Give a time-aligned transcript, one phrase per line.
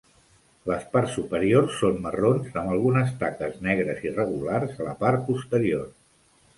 [0.69, 5.91] La parts superiors són marrons, amb algunes taques negres irregulars a la part posterior.